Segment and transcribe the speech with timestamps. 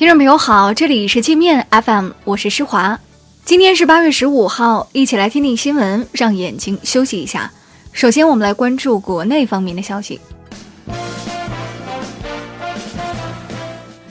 [0.00, 2.98] 听众朋友好，这里是界面 FM，我是施华。
[3.44, 7.52] 今天是八月十五号，一起来听听新闻，让眼睛休息一下。
[7.92, 10.18] 首先，我们来关注国内方面的消息。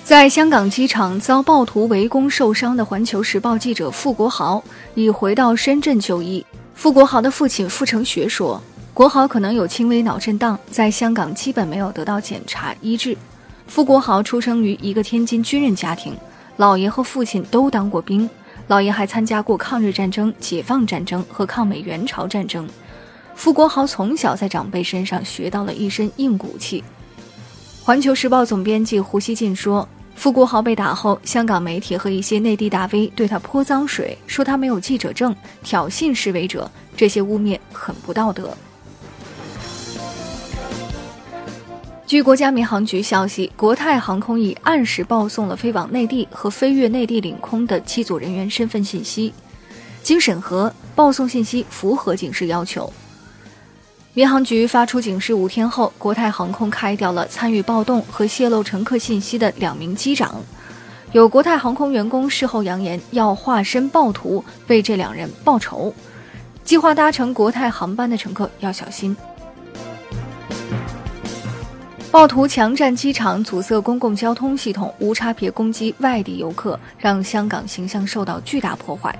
[0.03, 4.63] 在香港机场遭暴徒围攻受伤的《环球时报》记者傅国豪
[4.93, 6.45] 已回到深圳就医。
[6.75, 8.61] 傅国豪的父亲傅成学说，
[8.93, 13.17] 国豪可能有轻微脑震荡，在香港基本没有得到检查医治。
[13.69, 16.17] 傅国豪出生于一个天津军人家庭，
[16.57, 18.27] 姥爷和父亲都当过兵，
[18.67, 22.67] 姥爷还参加过抗日战争、解放战争和抗美援朝战争。
[23.35, 26.83] 傅国豪从小在长辈身上学到了一身硬骨气。
[27.83, 38.49] 环球时报总编辑胡锡进说：“傅国豪被打后，香港媒体和一些内地大 V 对他泼脏水，说他没有记者证，挑衅示威者，这些污蔑很不道德。”
[42.09, 49.31] 据国家民航局消息，国泰航空已按时报送了飞往内地和飞越内地领空的机组人员身份信息。
[50.01, 52.91] 经审核，报送信息符合警示要求。
[54.15, 60.41] 民航局发出警示五天后，国泰航空开掉了参与暴动和泄露乘客信息的两名机长。
[61.11, 65.93] 有国泰航空员工事后扬言要化身暴徒为这两人报仇。
[66.63, 69.15] 计划搭乘国泰航班的乘客要小心。
[72.11, 79.15] 暴徒强占机场，阻塞公共交通系统，无差别攻击外地游客，让香港形象受到巨大破坏。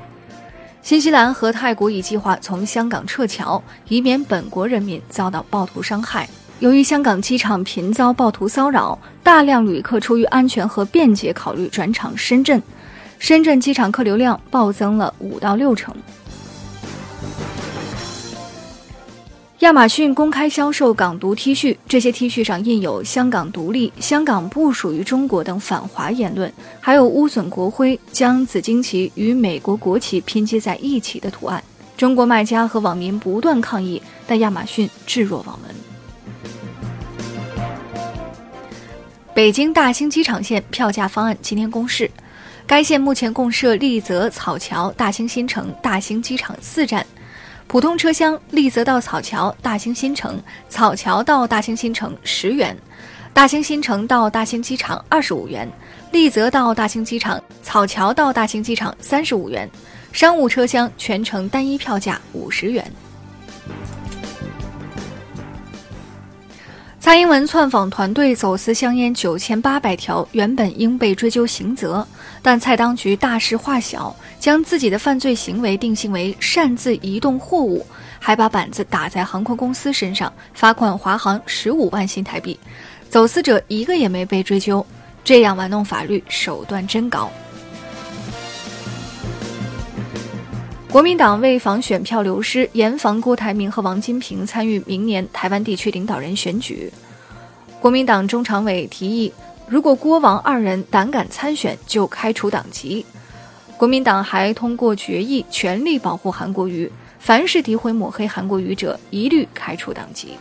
[0.82, 6.28] 新西兰和泰国已计划从香港撤侨，以免本国人民遭到暴徒伤害。
[6.58, 12.60] 由于香港机场频遭暴徒骚扰，大量旅客出于安全和便捷考虑转场深圳，
[13.20, 15.95] 深圳机场客流量暴增了五到六成。
[19.70, 31.64] 亚马逊公开销售港独 T 恤，这些 T 恤上印有“香港独立”“香港不属于中国”等反华言论，还有污损国徽、将紫荆旗与美国国旗拼接在一起的图案。
[31.95, 35.76] 中国卖家和网民不断抗议，但亚马逊置若罔闻。
[39.36, 42.10] 北京大兴机场线票价方案今天公示，
[42.66, 47.05] 该线目前共设丽泽、草桥、大兴新城、大兴机场四站。
[47.69, 52.75] 普通车厢，丽泽到草桥、大兴新城，草桥到大兴新城十元，
[53.31, 55.71] 大兴新城到大兴机场二十五元，
[56.11, 59.69] 丽泽到大兴机场，草桥到大兴机场三十五元。
[60.11, 62.91] 商务车厢全程单一票价五十元。
[66.99, 72.05] 蔡英文窜访团队走私香烟九千八百条，原本应被追究刑责，
[72.42, 77.86] 但蔡当局大事化小，将自己的犯罪行为定性为擅自移动货物，
[78.20, 82.60] 还把板子打在航空公司身上，罚款华航十五万新台币，
[83.10, 84.86] 走私者一个也没被追究，
[85.23, 87.30] 这样玩弄法律手段真高。
[90.92, 96.92] 国民党为防选票流失，严防郭台铭和王金平参与明年台湾地区领导人选举。
[97.80, 99.32] 国民党中常委提议，
[99.69, 103.05] 如果郭王二人胆敢参选，就开除党籍。
[103.77, 110.37] 国民党还通过决议，全力保护韩国瑜，凡是诋毁抹黑韩国瑜者，一律开除党籍。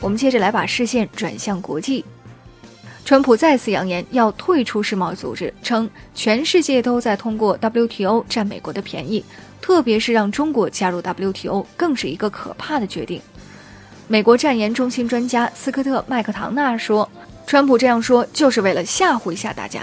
[0.00, 2.04] 我们接着来把视线转向国际。
[3.04, 9.24] 川普再次扬言要退出世贸组织，称全世界都在通过 WTO 占美国的便宜，
[9.62, 13.22] 特别是让中国加入 WTO，更是一个可怕的决定。
[14.08, 17.06] 美国战研中心专家斯科特·麦克唐纳说
[17.48, 19.80] ：“川普这样说就是为了吓唬一下大家。”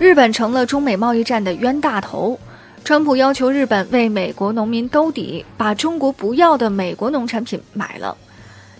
[0.00, 2.38] 日本成了中美贸易战的冤大头，
[2.82, 8.16] 川普要求日本为美国农民兜底，把中国不要的美国农产品买了。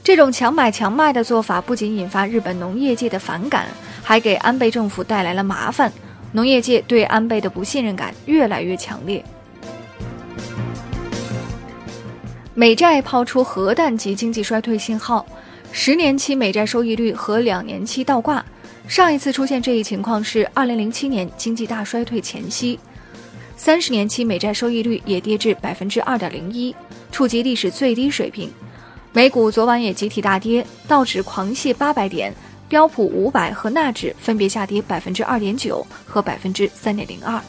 [0.03, 3.67] 这种强买强卖的做法不仅引发日本农业界的反感，
[4.03, 5.93] 还给安倍政府带来了麻烦。
[6.33, 9.23] 农业界对安倍的不信任感越来越强烈。
[12.55, 15.25] 美债抛出核弹级经济衰退信号，
[15.77, 18.43] 十年期美债收益率和两年期倒挂。
[18.87, 22.79] 上一次出现这一情况是二零零七年经济大衰退前夕，
[23.57, 26.73] 三十年期美债收益率也跌至百分之二点零一，
[27.11, 28.49] 触及历史最低水平。
[29.13, 32.33] 美股昨晚也集体大跌，道指狂泻八百点，
[32.69, 37.43] 标普五百和纳指分别下跌百分之二点九和百分之三点零二。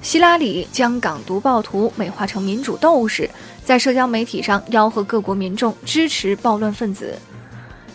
[0.00, 3.28] 希拉里将港独暴徒美化成民主斗士，
[3.66, 7.18] 在社交媒体上吆喝各国民众支持暴乱分子。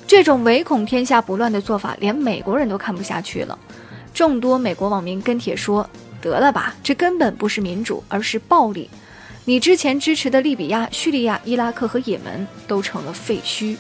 [0.06, 3.58] 这种唯恐天下不乱的做法，连美国人都看不下去了。
[4.14, 5.90] 众多美国网民跟帖说
[6.22, 8.90] ：“得了吧，这根本不是民主，而是暴力。”
[9.46, 13.78] 你之前支持的利比亚、叙利亚、伊拉克和也门都成了废墟。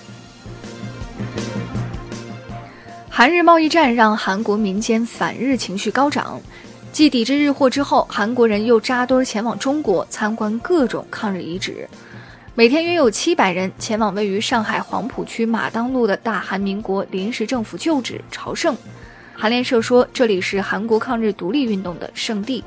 [3.09, 6.41] 韩日贸易战让韩国民间反日情绪高涨，
[6.91, 11.88] 继抵制日货之后，韩国人又扎堆前往中国参观各种抗日遗址。
[12.53, 18.75] 每天约有七百人前往位于上海黄浦区马当路的大韩民国临时政府旧址朝圣。
[19.33, 22.61] 韩联社说，这里是韩国抗日独立运动的圣地。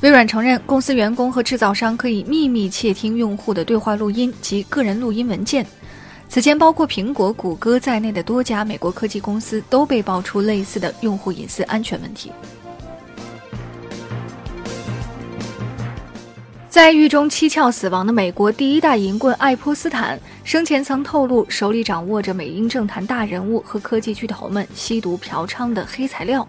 [0.00, 5.66] 微软承认，公司员工和制造商可以秘密窃听用户的对话录音及个人录音文件。
[6.38, 12.30] 此前，包括苹果、谷歌在内的多家美国科技公司都被爆出类似的用户隐私安全问题。
[16.68, 26.46] 在狱中蹊跷死亡的美国第一大淫棍爱泼斯坦，生前曾透露手里掌握着美英政坛大人物和科技巨头们吸毒嫖娼的黑材料。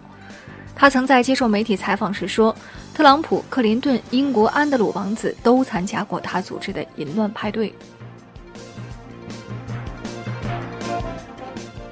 [0.76, 2.54] 他曾在接受媒体采访时说。
[2.92, 7.72] 特朗普、克林顿、英国安德鲁王子都参加过他组织的淫乱派对。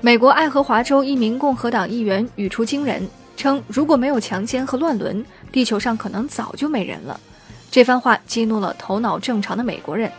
[0.08, 3.06] 美国爱荷华州一名共和党议员语出惊人，
[3.36, 5.22] 称如果没有强奸和乱伦，
[5.52, 7.20] 地球上可能早就没人了。
[7.70, 10.10] 这番话激怒了头脑正常的美国人，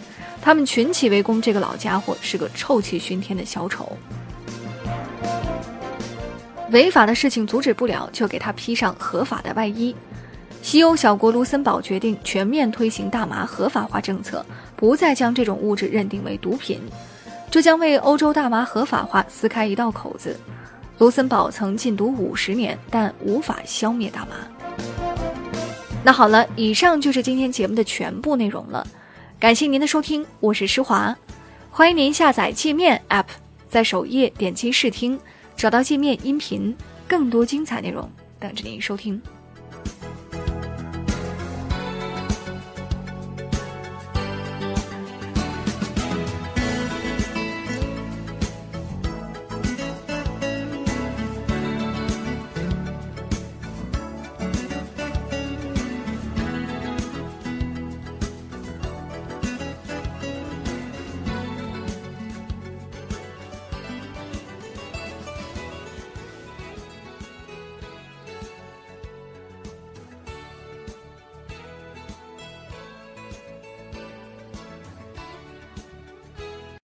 [0.43, 3.91] 他们群起围攻这个老家伙是个臭气熏天的小丑。
[6.69, 9.95] 违法的事情阻止不了，就给他披上合法的外衣。
[10.61, 14.45] 西欧小国卢森堡决定全面推行大麻合法化政策，
[14.75, 16.79] 不再将这种物质认定为毒品，
[17.51, 20.39] 这将为欧洲大麻合法化撕开一道口子。
[20.99, 24.35] 卢森堡曾禁毒五十年，但无法消灭大麻。
[26.03, 28.85] 那好了，以上就是今天节目的全部内容了，
[29.39, 31.17] 感谢您的收听，我是施华，
[31.71, 33.25] 欢迎您下载界面 App，
[33.67, 35.19] 在首页点击试听，
[35.55, 36.75] 找到界面音频，
[37.07, 38.09] 更多精彩内容
[38.39, 39.21] 等着您收听。